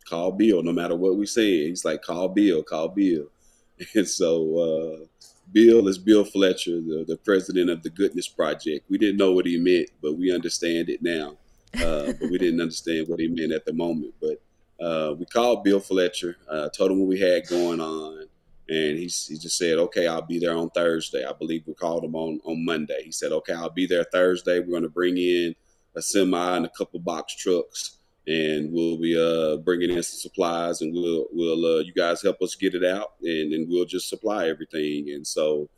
[0.10, 3.28] call Bill." No matter what we say, he's like, "Call Bill, call Bill,"
[3.96, 5.06] and so uh,
[5.54, 8.90] Bill is Bill Fletcher, the, the president of the Goodness Project.
[8.90, 11.38] We didn't know what he meant, but we understand it now.
[11.76, 14.14] Uh, but we didn't understand what he meant at the moment.
[14.22, 14.42] But
[14.84, 18.28] uh, we called Bill Fletcher, uh, told him what we had going on,
[18.70, 22.04] and he, he just said, "Okay, I'll be there on Thursday." I believe we called
[22.04, 23.04] him on on Monday.
[23.04, 24.60] He said, "Okay, I'll be there Thursday.
[24.60, 25.56] We're going to bring in
[25.96, 30.82] a semi and a couple box trucks, and we'll be uh, bringing in some supplies,
[30.82, 34.10] and we'll we'll uh, you guys help us get it out, and and we'll just
[34.10, 35.70] supply everything." And so.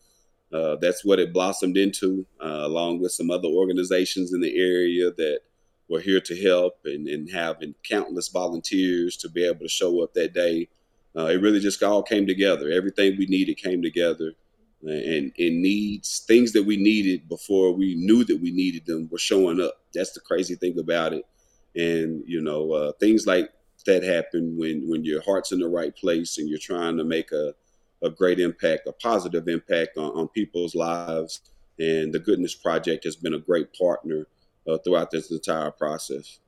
[0.51, 5.11] Uh, that's what it blossomed into, uh, along with some other organizations in the area
[5.11, 5.41] that
[5.89, 10.13] were here to help and, and having countless volunteers to be able to show up
[10.13, 10.69] that day.
[11.17, 12.69] Uh, it really just all came together.
[12.69, 14.33] Everything we needed came together.
[14.83, 19.17] And in needs, things that we needed before we knew that we needed them were
[19.17, 19.73] showing up.
[19.93, 21.25] That's the crazy thing about it.
[21.75, 23.49] And, you know, uh, things like
[23.85, 27.31] that happen when, when your heart's in the right place and you're trying to make
[27.31, 27.53] a,
[28.03, 31.41] a great impact, a positive impact on, on people's lives.
[31.79, 34.27] And the Goodness Project has been a great partner
[34.69, 36.39] uh, throughout this entire process.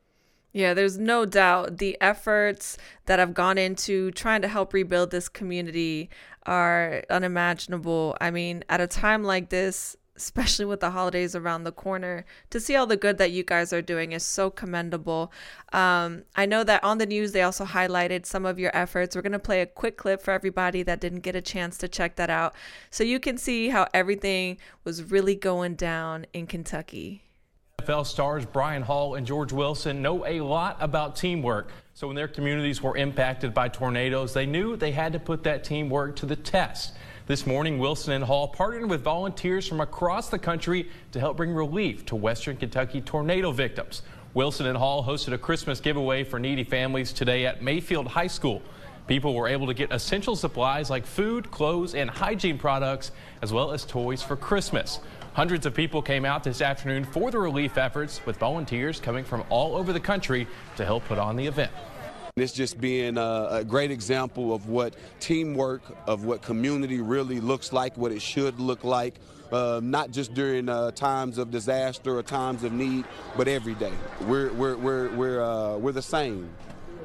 [0.54, 5.30] Yeah, there's no doubt the efforts that have gone into trying to help rebuild this
[5.30, 6.10] community
[6.46, 8.18] are unimaginable.
[8.20, 12.60] I mean, at a time like this, especially with the holidays around the corner, to
[12.60, 15.32] see all the good that you guys are doing is so commendable.
[15.72, 19.16] Um, I know that on the news, they also highlighted some of your efforts.
[19.16, 21.88] We're going to play a quick clip for everybody that didn't get a chance to
[21.88, 22.54] check that out
[22.90, 27.24] so you can see how everything was really going down in Kentucky.
[27.82, 31.72] NFL stars Brian Hall and George Wilson know a lot about teamwork.
[31.96, 35.64] So when their communities were impacted by tornadoes, they knew they had to put that
[35.64, 36.94] teamwork to the test.
[37.26, 41.54] This morning, Wilson and Hall partnered with volunteers from across the country to help bring
[41.54, 44.04] relief to Western Kentucky tornado victims.
[44.36, 48.62] Wilson and Hall hosted a Christmas giveaway for needy families today at Mayfield High School.
[49.08, 53.72] People were able to get essential supplies like food, clothes, and hygiene products, as well
[53.72, 55.00] as toys for Christmas.
[55.34, 59.42] Hundreds of people came out this afternoon for the relief efforts, with volunteers coming from
[59.50, 61.72] all over the country to help put on the event.
[62.36, 67.72] It's just being a, a, great example of what teamwork, of what community really looks
[67.72, 69.16] like, what it should look like,
[69.54, 73.06] uh, not just during uh, times of disaster or times of need,
[73.38, 73.94] but every day.
[74.22, 76.50] We're, we're, we're, we're, uh, we're the same.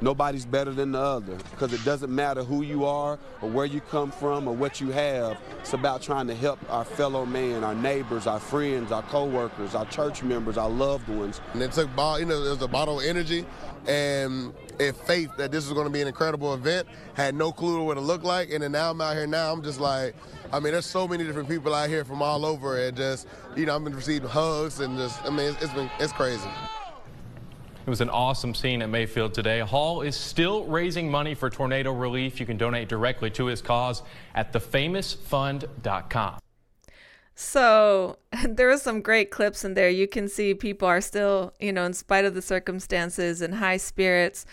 [0.01, 3.81] Nobody's better than the other because it doesn't matter who you are or where you
[3.81, 5.39] come from or what you have.
[5.61, 9.87] It's about trying to help our fellow man, our neighbors, our friends, our coworkers, our
[9.87, 11.41] church members, our loved ones.
[11.55, 13.47] And it took, you know, there's a bottle of energy
[13.87, 16.87] and if faith that this was going to be an incredible event.
[17.15, 19.53] Had no clue what it looked like, and then now I'm out here now.
[19.53, 20.15] I'm just like,
[20.53, 23.67] I mean, there's so many different people out here from all over, and just you
[23.67, 26.49] know, I've been receiving hugs and just, I mean, it's, it's been it's crazy.
[27.87, 29.61] It was an awesome scene at Mayfield today.
[29.61, 32.41] Hall is still raising money for tornado relief.
[32.41, 34.03] You can donate directly to his cause
[34.35, 36.41] at thefamousfund.com.
[37.39, 38.17] So
[38.49, 39.91] there are some great clips in there.
[39.91, 43.77] You can see people are still, you know, in spite of the circumstances, in high
[43.77, 44.47] spirits.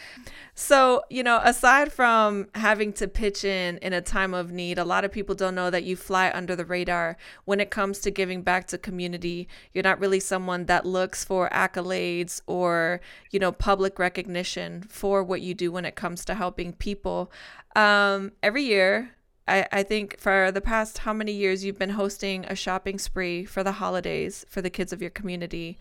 [0.53, 4.83] So, you know, aside from having to pitch in in a time of need, a
[4.83, 7.15] lot of people don't know that you fly under the radar
[7.45, 9.47] when it comes to giving back to community.
[9.71, 12.99] You're not really someone that looks for accolades or,
[13.31, 17.31] you know, public recognition for what you do when it comes to helping people.
[17.77, 19.15] Um, every year,
[19.47, 23.43] I, I think for the past how many years you've been hosting a shopping spree
[23.45, 25.77] for the holidays for the kids of your community.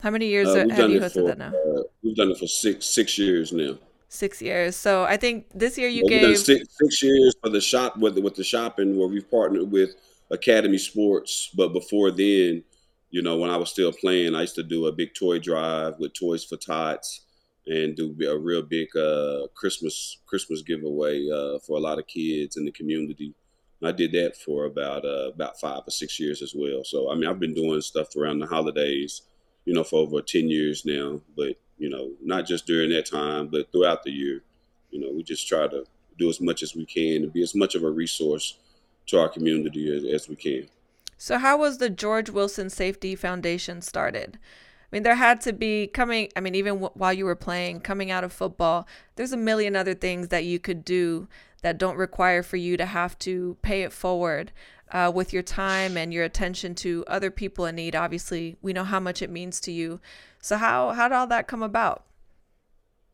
[0.00, 1.52] How many years Uh, have you hosted for that now?
[1.54, 3.78] uh, we've done it for six six years now.
[4.08, 4.76] Six years.
[4.76, 7.60] So I think this year you Well, we've done gave six, six years for the
[7.60, 9.94] shop with the, with the shopping where we've partnered with
[10.30, 11.50] Academy Sports.
[11.54, 12.62] But before then,
[13.10, 15.98] you know, when I was still playing, I used to do a big toy drive
[15.98, 17.22] with Toys for Tots
[17.66, 22.56] and do a real big uh, Christmas Christmas giveaway uh, for a lot of kids
[22.56, 23.34] in the community.
[23.82, 26.84] I did that for about uh, about five or six years as well.
[26.84, 29.22] So I mean, I've been doing stuff around the holidays,
[29.64, 31.20] you know, for over ten years now.
[31.36, 34.42] But you know, not just during that time, but throughout the year.
[34.90, 35.84] You know, we just try to
[36.18, 38.58] do as much as we can and be as much of a resource
[39.06, 40.68] to our community as, as we can.
[41.18, 44.38] So how was the George Wilson Safety Foundation started?
[44.94, 46.28] I mean, there had to be coming.
[46.36, 49.74] I mean, even w- while you were playing, coming out of football, there's a million
[49.74, 51.26] other things that you could do
[51.62, 54.52] that don't require for you to have to pay it forward
[54.92, 57.96] uh, with your time and your attention to other people in need.
[57.96, 59.98] Obviously, we know how much it means to you.
[60.40, 62.04] So how how did all that come about?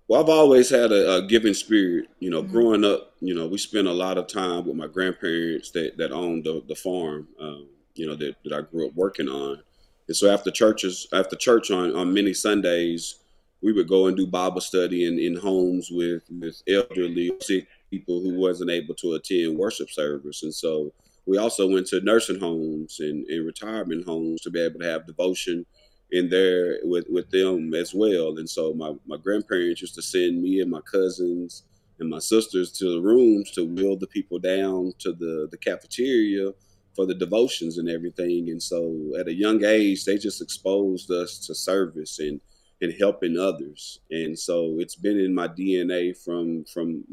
[0.07, 2.09] Well, I've always had a, a giving spirit.
[2.19, 2.51] You know, Mhm.
[2.51, 6.13] growing up, you know, we spent a lot of time with my grandparents that, that
[6.13, 9.63] owned the, the farm, um, you know, that, that I grew up working on.
[10.11, 13.21] And so after churches, after church on, on many Sundays,
[13.63, 18.21] we would go and do Bible study in, in homes with, with elderly, sick people
[18.21, 20.43] who wasn't able to attend worship service.
[20.43, 20.93] And so
[21.27, 25.07] we also went to nursing homes and, and retirement homes to be able to have
[25.07, 25.65] devotion
[26.11, 28.39] in there with, with them as well.
[28.39, 31.63] And so my, my grandparents used to send me and my cousins
[32.01, 36.53] and my sisters to the rooms to wheel the people down to the, the cafeteria
[36.95, 38.51] for the devotions and everything.
[38.51, 42.41] And so at a young age, they just exposed us to service and,
[42.81, 44.01] and helping others.
[44.11, 47.05] And so it's been in my DNA from from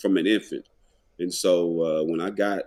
[0.00, 0.66] from an infant.
[1.18, 2.64] And so uh, when I got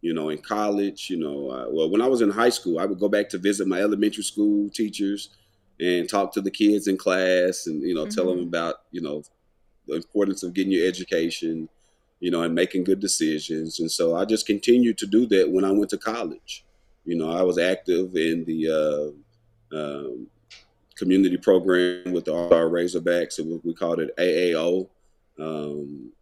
[0.00, 2.86] you know, in college, you know, uh, well, when I was in high school, I
[2.86, 5.30] would go back to visit my elementary school teachers
[5.78, 9.22] and talk to the kids in class and, you know, tell them about, you know,
[9.86, 11.68] the importance of getting your education,
[12.20, 13.80] you know, and making good decisions.
[13.80, 16.64] And so I just continued to do that when I went to college.
[17.04, 19.14] You know, I was active in the
[19.72, 20.26] uh, um,
[20.96, 23.38] community program with the Razorbacks.
[23.38, 24.88] It we called it AAO.
[25.38, 26.12] Um,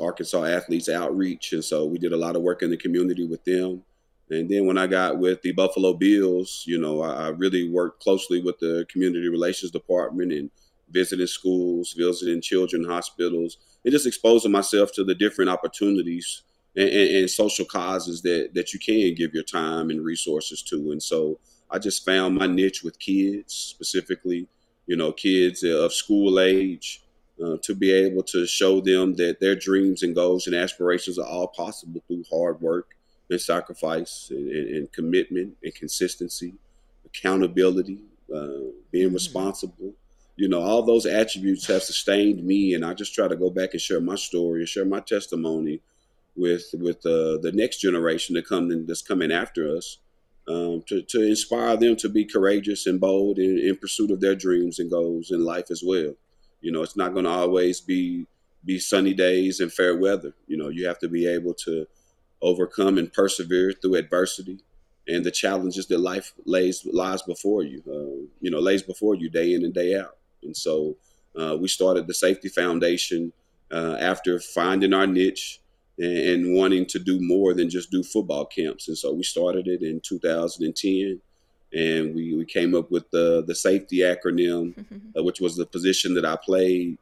[0.00, 1.52] Arkansas Athletes Outreach.
[1.52, 3.82] And so we did a lot of work in the community with them.
[4.30, 8.02] And then when I got with the Buffalo Bills, you know, I, I really worked
[8.02, 10.50] closely with the community relations department and
[10.92, 16.42] visiting schools, visiting children hospitals, and just exposing myself to the different opportunities
[16.76, 20.92] and, and, and social causes that that you can give your time and resources to.
[20.92, 21.38] And so
[21.70, 24.46] I just found my niche with kids, specifically,
[24.86, 27.02] you know, kids of school age,
[27.42, 31.26] uh, to be able to show them that their dreams and goals and aspirations are
[31.26, 32.94] all possible through hard work
[33.30, 36.54] and sacrifice and, and, and commitment and consistency,
[37.06, 37.98] accountability,
[38.34, 39.94] uh, being responsible.
[40.36, 43.70] You know, all those attributes have sustained me, and I just try to go back
[43.72, 45.80] and share my story and share my testimony
[46.36, 49.98] with with uh, the next generation come that's coming after us,
[50.48, 54.34] um, to to inspire them to be courageous and bold in, in pursuit of their
[54.34, 56.14] dreams and goals in life as well.
[56.60, 58.26] You know, it's not going to always be
[58.64, 60.34] be sunny days and fair weather.
[60.46, 61.86] You know, you have to be able to
[62.40, 64.58] overcome and persevere through adversity
[65.08, 67.82] and the challenges that life lays lies before you.
[67.86, 70.16] Uh, you know, lays before you day in and day out.
[70.42, 70.96] And so
[71.38, 73.32] uh, we started the Safety Foundation
[73.70, 75.60] uh, after finding our niche
[75.98, 78.88] and, and wanting to do more than just do football camps.
[78.88, 81.20] And so we started it in 2010
[81.74, 84.74] and we, we came up with the the safety acronym,
[85.18, 86.98] uh, which was the position that I played,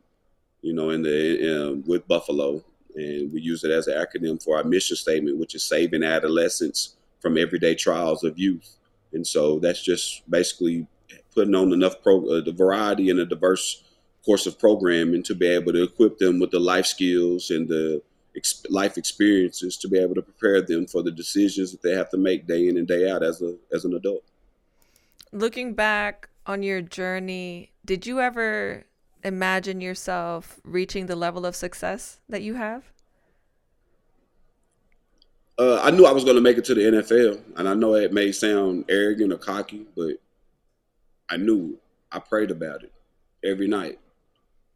[0.62, 2.62] you know, in the um, with Buffalo,
[2.94, 6.96] and we use it as an acronym for our mission statement, which is saving adolescents
[7.20, 8.76] from everyday trials of youth.
[9.12, 10.86] And so that's just basically
[11.34, 13.84] putting on enough pro uh, the variety and a diverse
[14.24, 18.02] course of programming to be able to equip them with the life skills and the
[18.36, 22.10] ex- life experiences to be able to prepare them for the decisions that they have
[22.10, 24.22] to make day in and day out as a as an adult.
[25.32, 28.84] Looking back on your journey, did you ever
[29.22, 32.90] imagine yourself reaching the level of success that you have?
[35.58, 37.94] Uh, I knew I was going to make it to the NFL, and I know
[37.94, 40.16] it may sound arrogant or cocky, but
[41.30, 41.78] I knew
[42.10, 42.92] I prayed about it
[43.44, 43.98] every night,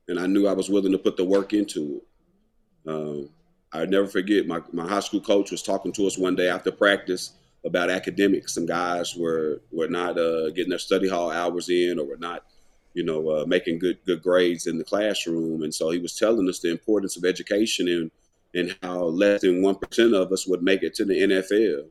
[0.08, 2.90] and I knew I was willing to put the work into it.
[2.90, 3.28] Um,
[3.72, 6.70] I never forget my, my high school coach was talking to us one day after
[6.70, 7.32] practice
[7.64, 8.54] about academics.
[8.54, 12.44] Some guys were were not uh, getting their study hall hours in, or were not,
[12.92, 15.64] you know, uh, making good good grades in the classroom.
[15.64, 18.10] And so he was telling us the importance of education and
[18.54, 21.86] and how less than one percent of us would make it to the NFL.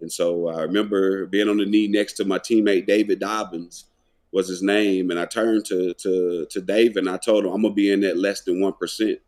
[0.00, 3.84] And so I remember being on the knee next to my teammate David Dobbins
[4.32, 7.62] was his name, and I turned to to to David and I told him I'm
[7.62, 9.20] gonna be in that less than one percent.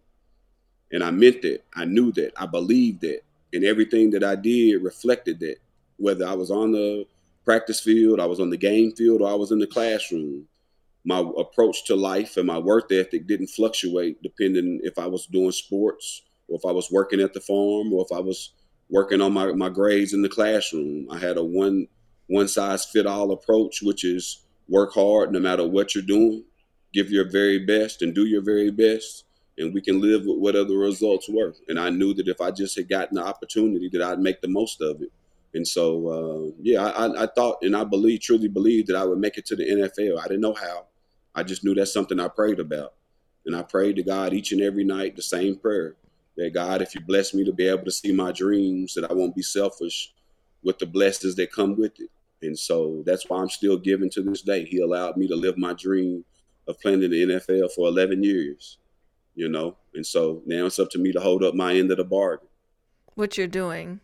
[0.93, 1.65] And I meant it.
[1.75, 2.33] I knew that.
[2.37, 3.21] I believed that.
[3.53, 5.57] And everything that I did reflected that.
[5.99, 7.07] Whether I was on the
[7.45, 10.47] practice field, I was on the game field, or I was in the classroom.
[11.05, 15.53] My approach to life and my work ethic didn't fluctuate depending if I was doing
[15.53, 18.53] sports or if I was working at the farm or if I was
[18.91, 21.07] working on my, my grades in the classroom.
[21.11, 21.87] I had a one
[22.27, 26.45] one size fit all approach, which is work hard no matter what you're doing,
[26.95, 29.25] give your very best and do your very best
[29.61, 31.55] and we can live with whatever the results were.
[31.69, 34.49] And I knew that if I just had gotten the opportunity, that I'd make the
[34.49, 35.13] most of it.
[35.53, 39.19] And so, uh, yeah, I, I thought and I believe, truly believed that I would
[39.19, 40.19] make it to the NFL.
[40.19, 40.87] I didn't know how.
[41.35, 42.95] I just knew that's something I prayed about.
[43.47, 45.97] And I prayed to God each and every night the same prayer
[46.37, 49.15] that God, if you bless me to be able to see my dreams, that I
[49.15, 50.13] won't be selfish
[50.63, 52.11] with the blessings that come with it.
[52.43, 54.65] And so that's why I'm still giving to this day.
[54.65, 56.25] He allowed me to live my dream
[56.69, 58.79] of playing in the NFL for 11 years
[59.35, 59.77] you know.
[59.95, 62.49] And so now it's up to me to hold up my end of the bargain.
[63.15, 64.01] What you're doing,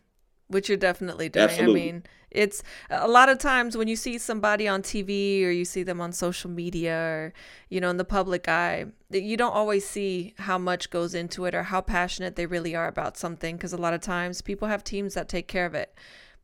[0.47, 1.43] what you're definitely doing.
[1.43, 1.81] Absolutely.
[1.81, 5.63] I mean, it's a lot of times when you see somebody on TV or you
[5.63, 7.33] see them on social media or,
[7.69, 11.45] you know, in the public eye, that you don't always see how much goes into
[11.45, 14.67] it or how passionate they really are about something because a lot of times people
[14.67, 15.95] have teams that take care of it.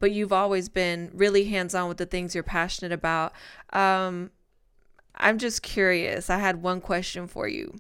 [0.04, 3.32] But you've always been really hands on with the things you're passionate about.
[3.72, 4.32] Um,
[5.16, 6.30] I'm just curious.
[6.30, 7.74] I had one question for you.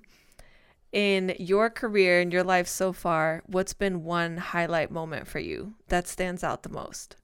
[0.93, 5.73] In your career, in your life so far, what's been one highlight moment for you
[5.89, 7.17] that stands out the most?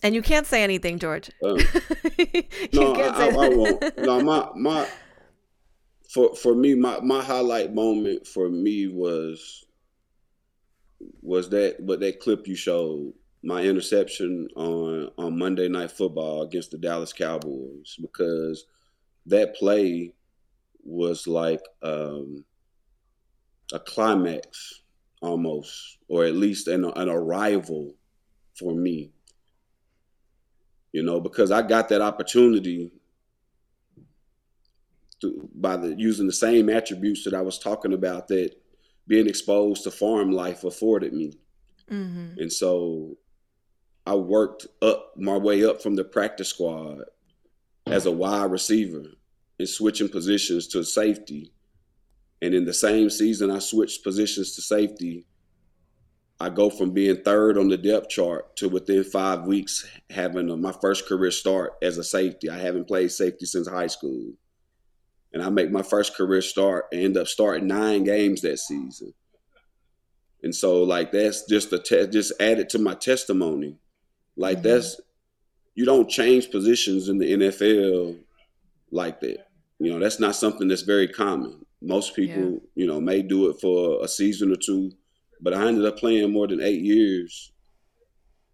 [0.00, 1.28] And you can't say anything, George.
[1.42, 1.58] Um,
[2.18, 3.98] you no, can't I, I, I won't.
[3.98, 4.88] No, my my
[6.08, 9.64] for for me, my my highlight moment for me was
[11.22, 16.70] was that what that clip you showed, my interception on on Monday Night Football against
[16.70, 18.66] the Dallas Cowboys, because
[19.26, 20.14] that play
[20.82, 22.44] was like um,
[23.72, 24.82] a climax
[25.22, 27.94] almost, or at least an, an arrival
[28.54, 29.12] for me.
[30.92, 32.90] You know, because I got that opportunity
[35.20, 38.59] to, by the using the same attributes that I was talking about that
[39.10, 41.32] being exposed to farm life afforded me.
[41.90, 42.38] Mm-hmm.
[42.38, 43.16] And so
[44.06, 47.00] I worked up my way up from the practice squad
[47.88, 49.02] as a wide receiver
[49.58, 51.52] and switching positions to safety.
[52.40, 55.26] And in the same season, I switched positions to safety.
[56.38, 60.72] I go from being third on the depth chart to within five weeks having my
[60.80, 62.48] first career start as a safety.
[62.48, 64.34] I haven't played safety since high school.
[65.32, 69.14] And I make my first career start and end up starting nine games that season.
[70.42, 73.76] And so, like, that's just a te- just added to my testimony.
[74.36, 74.68] Like, mm-hmm.
[74.68, 75.00] that's
[75.74, 78.18] you don't change positions in the NFL
[78.90, 79.46] like that.
[79.78, 81.64] You know, that's not something that's very common.
[81.80, 84.92] Most people, you know, may do it for a season or two,
[85.40, 87.52] but I ended up playing more than eight years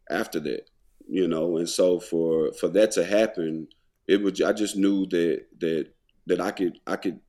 [0.08, 0.68] after that.
[1.08, 3.68] You know, and so for for that to happen,
[4.06, 5.88] it was I just knew that that
[6.26, 7.20] that I could I could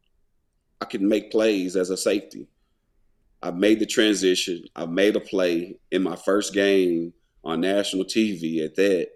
[0.82, 2.48] I could make plays as a safety.
[3.41, 4.64] I made the transition.
[4.76, 9.10] I made a play in my first game on national TV at that.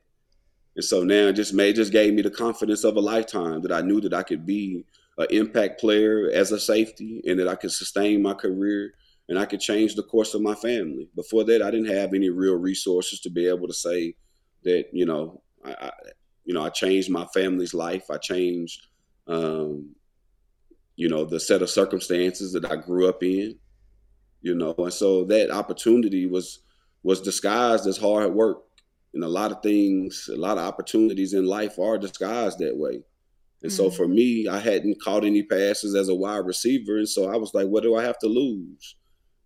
[0.75, 3.71] And so now it just made just gave me the confidence of a lifetime that
[3.71, 4.85] I knew that I could be
[5.17, 8.93] an impact player as a safety and that I could sustain my career
[9.27, 11.09] and I could change the course of my family.
[11.15, 14.15] Before that, I didn't have any real resources to be able to say
[14.63, 15.91] that you know I, I
[16.45, 18.09] you know I changed my family's life.
[18.09, 18.87] I changed
[19.31, 19.95] um,
[20.95, 23.57] you know the set of circumstances that I grew up in.
[24.43, 26.59] You know, and so that opportunity was
[27.03, 28.63] was disguised as hard work.
[29.13, 33.03] And a lot of things, a lot of opportunities in life are disguised that way.
[33.63, 33.93] And so Mhm.
[33.97, 36.97] for me, I hadn't caught any passes as a wide receiver.
[36.97, 38.95] And so I was like, what do I have to lose?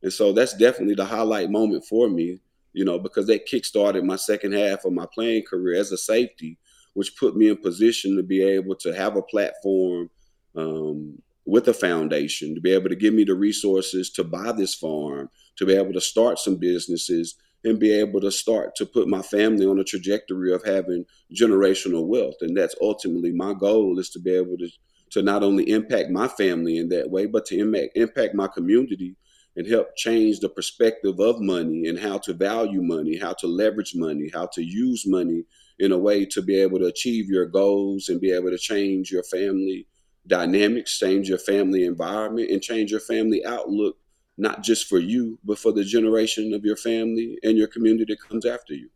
[0.04, 2.40] And so that's definitely the highlight moment for me,
[2.74, 6.60] you know, because that kickstarted my second half of my playing career as a safety,
[6.96, 10.10] which put me in position to be able to have a platform
[10.56, 14.74] um, with a foundation, to be able to give me the resources to buy this
[14.74, 19.08] farm, to be able to start some businesses, and be able to start to put
[19.08, 22.36] my family on a trajectory of having generational wealth.
[22.42, 24.70] And that's ultimately my goal is to be able to
[25.12, 29.16] to not only impact my family in that way, but to impact, impact my community
[29.56, 33.94] and help change the perspective of money and how to value money, how to leverage
[33.96, 35.44] money, how to use money
[35.80, 39.12] in a way to be able to achieve your goals and be able to change
[39.12, 39.88] your family
[40.28, 43.98] dynamics, change your family environment, and change your family outlook,
[44.38, 48.20] not just for you, but for the generation of your family and your community that
[48.28, 48.90] comes after you.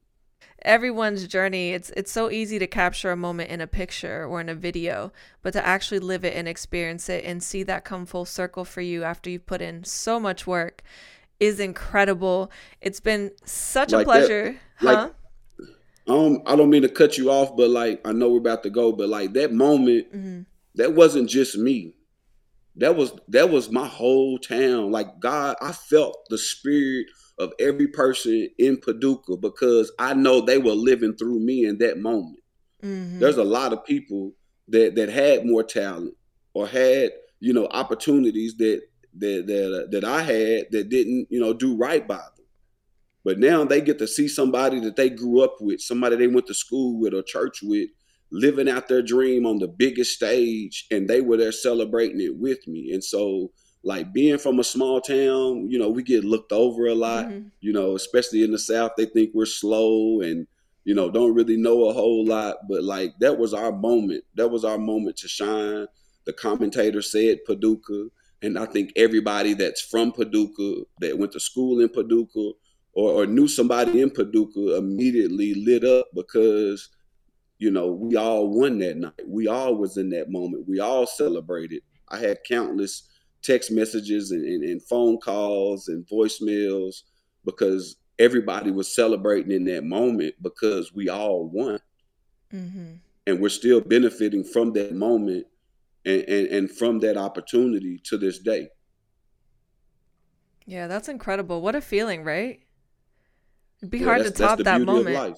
[0.63, 4.49] everyone's journey it's it's so easy to capture a moment in a picture or in
[4.49, 5.11] a video
[5.41, 8.81] but to actually live it and experience it and see that come full circle for
[8.81, 10.81] you after you've put in so much work
[11.39, 12.51] is incredible.
[12.81, 15.09] It's been such a Like that- pleasure like- huh
[16.09, 18.63] I don't, I don't mean to cut you off, but like I know we're about
[18.63, 20.45] to go, but like that moment, Mhm.
[20.75, 21.93] that wasn't just me.
[22.75, 24.91] That was that was my whole town.
[24.91, 27.07] Like God, I felt the spirit
[27.37, 31.99] of every person in Paducah because I know they were living through me in that
[31.99, 32.39] moment.
[32.83, 33.19] Mhm.
[33.19, 34.33] There's a lot of people
[34.69, 36.15] that that had more talent
[36.53, 38.81] or had you know opportunities that
[39.17, 42.38] that that that I had that didn't you know do right by them.
[43.23, 46.47] But now they get to see somebody that they grew up with, somebody they went
[46.47, 47.89] to school with or church with,
[48.31, 52.65] living out their dream on the biggest stage, and they were there celebrating it with
[52.67, 52.91] me.
[52.93, 53.51] And so,
[53.83, 57.27] like being from a small town, you know, we get looked over a lot.
[57.27, 57.51] Mhm.
[57.61, 60.47] You know, especially in the South, they think we're slow and
[60.85, 62.57] you know don't really know a whole lot.
[62.69, 64.23] But like that was our moment.
[64.35, 65.87] That was our moment to shine.
[66.25, 68.07] the commentator said Paducah,
[68.43, 72.51] and I think everybody that's from Paducah that went to school in Paducah
[72.93, 76.89] or, or knew somebody in Paducah immediately lit up because
[77.57, 79.27] you know we all won that night.
[79.27, 80.67] We all was in that moment.
[80.67, 81.81] We all celebrated.
[82.09, 83.07] I had countless
[83.41, 87.03] text messages and, and, and phone calls and voicemails
[87.45, 91.79] because everybody was celebrating in that moment because we all won.
[92.53, 92.93] Mm-hmm.
[93.27, 95.45] And we're still benefiting from that moment
[96.05, 98.69] and, and, and from that opportunity to this day.
[100.65, 101.61] Yeah, that's incredible.
[101.61, 102.59] What a feeling, right?
[103.81, 105.15] It'd be Yeah, hard to top that moment.
[105.15, 105.37] life.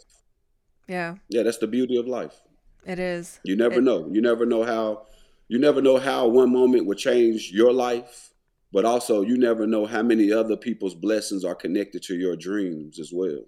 [0.88, 2.42] Yeah, Yeah, that's the beauty of life.
[2.86, 3.40] it is.
[3.44, 4.10] You never It- know.
[4.12, 5.08] You never know how
[5.48, 8.34] you never know how one moment will change your life,
[8.72, 13.00] but also you never know how many other people's blessings are connected to your dreams
[13.00, 13.44] as well.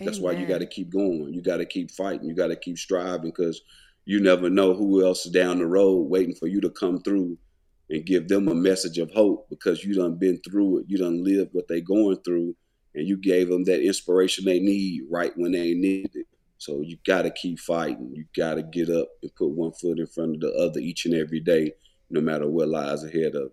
[0.00, 1.34] That's why you got to keep going.
[1.34, 2.28] You got to keep fighting.
[2.28, 3.60] You got to keep striving because
[4.04, 7.36] you never know who else is down the road waiting for you to come through
[7.90, 10.84] and give them a message of hope because you done been through it.
[10.88, 12.54] You done lived what they going through
[12.96, 16.26] and you gave them that inspiration they need right when they need it.
[16.58, 18.10] So you got to keep fighting.
[18.14, 21.04] You got to get up and put one foot in front of the other each
[21.04, 21.72] and every day,
[22.10, 23.52] no matter what lies ahead of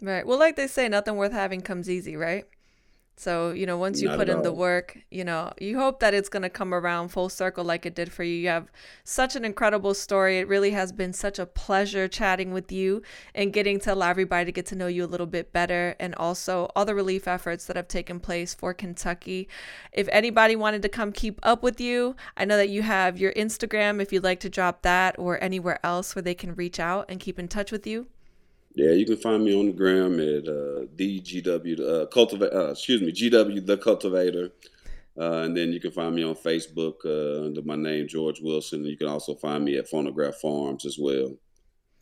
[0.00, 0.26] Right.
[0.26, 2.46] Well, like they say, nothing worth having comes easy, right?
[3.18, 6.14] So, you know, once you Not put in the work, you know, you hope that
[6.14, 8.36] it's going to come around full circle like it did for you.
[8.36, 8.70] You have
[9.02, 10.38] such an incredible story.
[10.38, 13.02] It really has been such a pleasure chatting with you
[13.34, 16.14] and getting to allow everybody to get to know you a little bit better and
[16.14, 19.48] also all the relief efforts that have taken place for Kentucky.
[19.92, 23.32] If anybody wanted to come keep up with you, I know that you have your
[23.32, 27.06] Instagram if you'd like to drop that or anywhere else where they can reach out
[27.08, 28.06] and keep in touch with you.
[28.78, 33.02] Yeah, you can find me on the gram at uh, DGW, uh, cultivate, uh, excuse
[33.02, 34.52] me, GW the Cultivator,
[35.18, 38.84] uh, and then you can find me on Facebook uh, under my name George Wilson.
[38.84, 41.34] You can also find me at Phonograph Farms as well.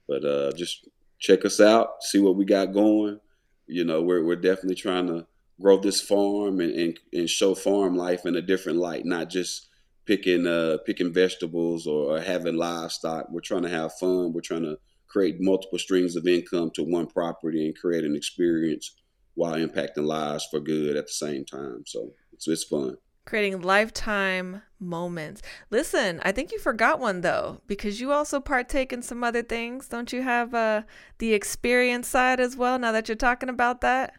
[0.06, 0.86] But uh, just
[1.18, 3.20] check us out, see what we got going.
[3.66, 5.26] You know, we're we're definitely trying to
[5.58, 9.70] grow this farm and, and, and show farm life in a different light, not just
[10.04, 13.30] picking uh, picking vegetables or, or having livestock.
[13.30, 14.34] We're trying to have fun.
[14.34, 14.76] We're trying to
[15.16, 18.94] create multiple streams of income to one property and create an experience
[19.34, 21.82] while impacting lives for good at the same time.
[21.86, 22.96] So it's it's fun.
[23.26, 25.42] creating lifetime moments.
[25.70, 29.88] Listen, I think you forgot one though, because you also partake in some other things.
[29.88, 30.82] Don't you have uh,
[31.18, 32.78] the experience side as well?
[32.78, 34.14] Now that you're talking about that,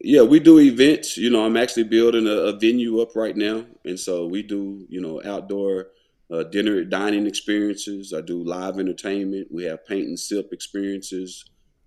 [0.00, 1.16] Yeah, we do events.
[1.16, 4.84] You know, I'm actually building a, a venue up right now, and so we do
[4.88, 5.88] you know outdoor
[6.34, 8.12] uh, dinner dining experiences.
[8.12, 9.48] I do live entertainment.
[9.50, 11.44] We have paint and sip experiences.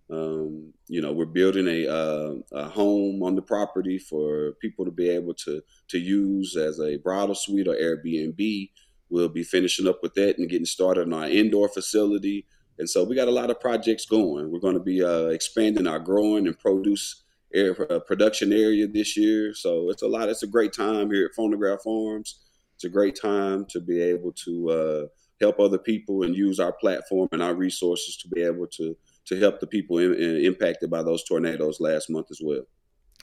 [0.09, 4.91] Um, you know, we're building a, uh, a home on the property for people to
[4.91, 8.69] be able to to use as a bridal suite or Airbnb.
[9.09, 12.45] We'll be finishing up with that and getting started on our indoor facility.
[12.79, 14.51] And so we got a lot of projects going.
[14.51, 17.23] We're going to be uh, expanding our growing and produce
[17.53, 19.53] air, uh, production area this year.
[19.53, 20.29] So it's a lot.
[20.29, 22.39] It's a great time here at Phonograph Farms.
[22.77, 25.05] It's a great time to be able to uh,
[25.41, 29.39] help other people and use our platform and our resources to be able to to
[29.39, 32.61] help the people in, in- impacted by those tornadoes last month as well.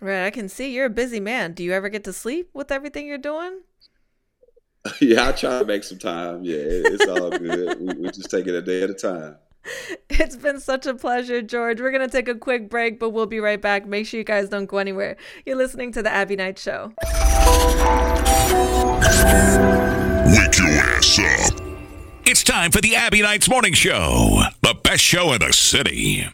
[0.00, 0.26] right?
[0.26, 1.52] I can see you're a busy man.
[1.52, 3.60] Do you ever get to sleep with everything you're doing?
[5.00, 6.42] yeah, I try to make some time.
[6.42, 7.80] Yeah, it's all good.
[7.80, 9.36] we, we just take it a day at a time.
[10.10, 11.80] It's been such a pleasure, George.
[11.80, 13.86] We're going to take a quick break, but we'll be right back.
[13.86, 15.16] Make sure you guys don't go anywhere.
[15.44, 16.92] You're listening to The Abbie Knight Show.
[20.26, 21.60] Wake your ass up.
[22.26, 26.26] It's time for the Abbie Knights Morning Show, the best show in the city.